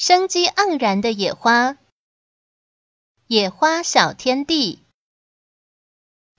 [0.00, 1.76] 生机盎然的野花，
[3.26, 4.78] 野花小天地。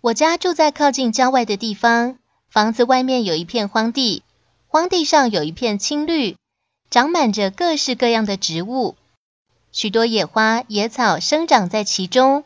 [0.00, 4.22] 我家住在靠近郊外的地方，房子外面有一片荒地，
[4.68, 6.36] 荒地上有一片青绿，
[6.88, 8.94] 长满着各式各样的植物，
[9.72, 12.44] 许多野花野草生长在其中。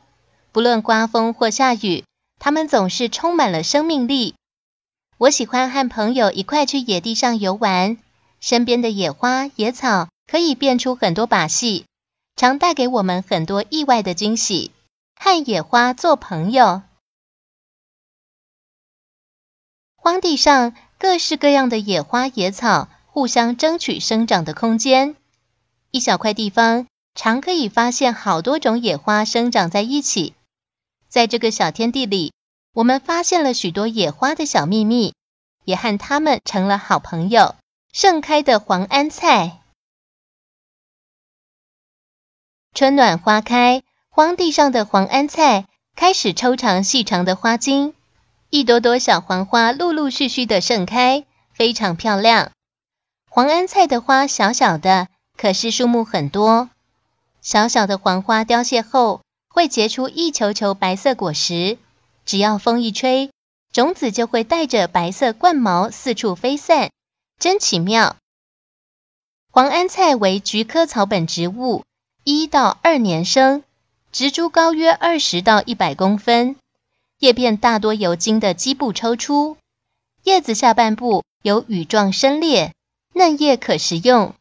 [0.50, 2.04] 不论刮风或下雨，
[2.38, 4.34] 它们总是充满了生命力。
[5.18, 7.98] 我喜欢和朋友一块去野地上游玩，
[8.40, 11.84] 身边的野花野草可以变出很多把戏，
[12.36, 14.70] 常带给我们很多意外的惊喜。
[15.14, 16.80] 和野花做朋友。
[19.94, 25.16] 荒地上各式各样的野花野草互相争取生长的空间，
[25.90, 30.32] 一小块地方常可以发现好多种野花生长在一起。
[31.10, 32.32] 在这个小天地里，
[32.72, 35.12] 我们发现了许多野花的小秘密，
[35.66, 37.54] 也和它们成了好朋友。
[37.92, 39.58] 盛开的黄安菜，
[42.74, 47.92] 春暖花开，荒地上的黄安菜开始抽长细长的花茎。
[48.48, 52.50] 一朵朵小黄花陆陆续续的盛开，非常漂亮。
[53.28, 56.70] 黄安菜的花小小的，可是数目很多。
[57.42, 61.76] 小小的黄花凋谢后，会结出一球球白色果实。
[62.24, 63.30] 只要风一吹，
[63.70, 66.90] 种子就会带着白色冠毛四处飞散，
[67.38, 68.16] 真奇妙。
[69.50, 71.84] 黄安菜为菊科草本植物，
[72.24, 73.64] 一到二年生，
[74.12, 76.54] 植株高约二十到一百公分。
[77.18, 79.56] 叶片大多由茎的基部抽出，
[80.22, 82.74] 叶子下半部有羽状深裂，
[83.12, 84.36] 嫩叶可食用。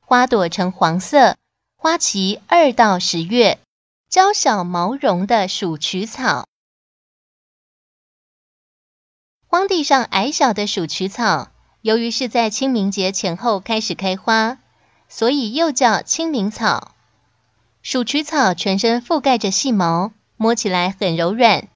[0.00, 1.36] 花朵呈黄色，
[1.76, 3.58] 花期二到十月。
[4.08, 6.46] 娇小毛茸的鼠曲草，
[9.48, 11.50] 荒地上矮小的鼠曲草，
[11.80, 14.58] 由于是在清明节前后开始开花，
[15.08, 16.93] 所以又叫清明草。
[17.86, 21.68] 鼠曲草全身覆盖着细毛，摸起来很柔软。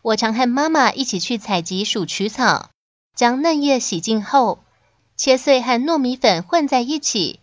[0.00, 2.70] 我常和妈妈一起去采集鼠曲草，
[3.14, 4.64] 将嫩叶洗净后，
[5.18, 7.40] 切碎和糯米粉混在一起，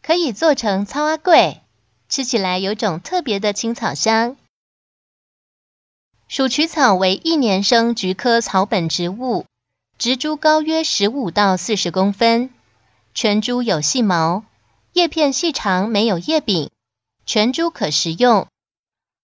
[0.00, 1.60] 可以做成糙阿桂，
[2.08, 4.38] 吃起来有种特别的青草香。
[6.28, 9.44] 鼠曲草为一年生菊科草本植物，
[9.98, 12.48] 植株高约十五到四十公分，
[13.12, 14.42] 全株有细毛，
[14.94, 16.70] 叶片细长，没有叶柄，
[17.24, 18.48] 全株可食用。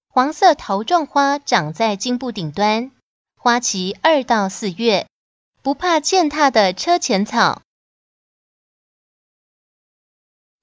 [0.09, 2.91] 黄色头状花长在茎部顶端，
[3.37, 5.07] 花期二到四月，
[5.63, 7.63] 不怕践踏的车前草。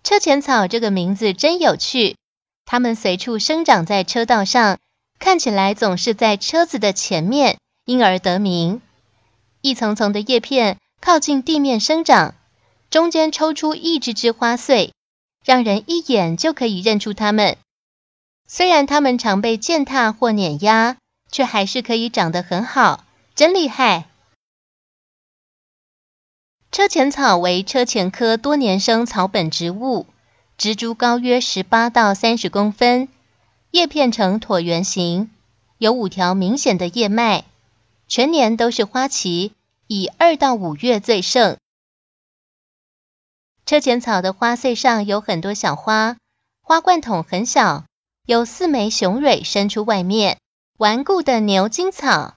[0.04, 2.18] 车前草这个名字真有趣，
[2.66, 4.80] 它们随处生长在车道上，
[5.20, 8.82] 看起来总是在车子的前面，因而得名。
[9.62, 12.36] 一层层的叶片靠近地面生长，
[12.90, 14.94] 中间抽出一只只花穗，
[15.46, 17.58] 让人一眼就可以认出它们。
[18.48, 20.98] 虽然它们常被践踏或碾压，
[21.32, 24.10] 却还是可以长得很好，真厉害！
[26.72, 30.08] 车前草为车前科多年生草本植物，
[30.58, 33.08] 植株高约十八到三十公分，
[33.70, 35.30] 叶片呈椭圆形，
[35.78, 37.46] 有五条明显的叶脉，
[38.08, 39.54] 全年都是花期，
[39.88, 41.58] 以二到五月最盛。
[43.66, 46.18] 车前草的花穗上有很多小花，
[46.62, 47.86] 花冠筒很小。
[48.28, 50.40] 有四枚雄蕊伸出外面，
[50.78, 52.36] 顽固的牛筋草。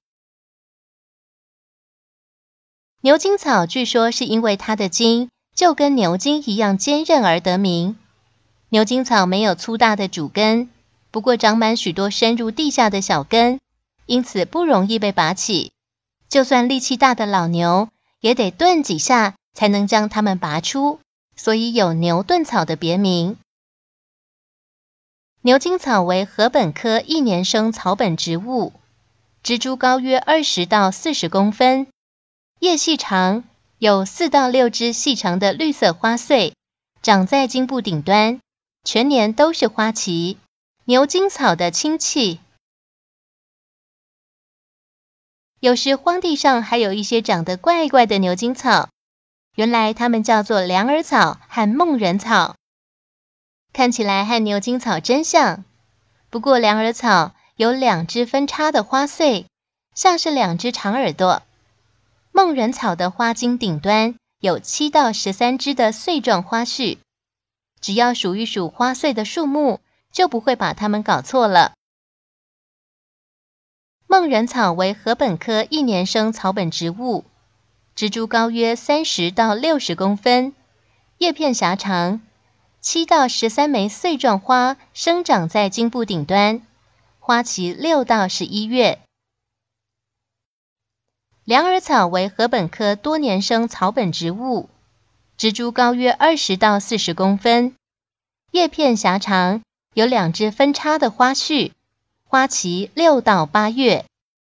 [3.01, 7.97] 牛筋草据说是因为它的茎就跟牛筋一样坚韧而得名。
[8.71, 10.71] 牛筋草没有粗大的主根，
[11.11, 13.61] 不过长满许多深入地下的小根，
[14.07, 15.73] 因此不容易被拔起。
[16.29, 17.89] 就算力气大的老牛，
[18.21, 21.01] 也得顿几下才能将它们拔出，
[21.39, 23.39] 所以有牛顿草的别名。
[25.41, 28.73] 牛筋草为禾本科一年生草本植物，
[29.43, 31.87] 植株高约二十到四十公分，
[32.59, 33.45] 叶细长，
[33.79, 36.55] 有四到六支细长的绿色花穗，
[37.03, 38.41] 长在茎部顶端，
[38.85, 40.37] 全年都是花期。
[40.85, 42.41] 牛筋草的亲戚，
[45.61, 48.89] 有时荒地上还有一些长得怪怪的牛筋草，
[49.59, 52.55] 原来它们叫做梁耳草和梦人草，
[53.73, 55.65] 看起来和牛筋草真像。
[56.31, 59.47] 不过梁耳草有两只分叉的花穗，
[59.97, 61.43] 像是两只长耳朵。
[62.31, 67.01] 梦人草的花茎顶端有七到十三支的穗状花序，
[67.81, 69.81] 只要数一数花穗的数目，
[70.13, 71.73] 就不会把它们搞错了。
[74.07, 77.25] 梦人草为禾本科一年生草本植物，
[77.99, 80.55] 植株高约三十到六十公分，
[81.17, 82.21] 叶片狭长，
[82.81, 86.63] 七到十三枚穗状花生长在茎部顶端，
[87.19, 89.01] 花期六到十一月。
[91.43, 94.71] 凉耳草为禾本科多年生草本植物，
[95.37, 97.75] 植株高约二十到四十公分，
[98.53, 99.61] 叶片狭长，
[99.93, 101.73] 有两只分叉的花序。
[102.23, 104.05] 花期六到八月。